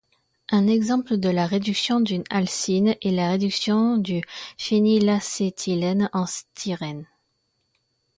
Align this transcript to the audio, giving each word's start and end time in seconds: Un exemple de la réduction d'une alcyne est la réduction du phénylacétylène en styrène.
Un 0.49 0.65
exemple 0.67 1.17
de 1.19 1.29
la 1.29 1.45
réduction 1.45 1.99
d'une 2.01 2.23
alcyne 2.31 2.95
est 3.03 3.11
la 3.11 3.29
réduction 3.29 3.97
du 3.99 4.23
phénylacétylène 4.57 6.09
en 6.11 6.25
styrène. 6.25 7.05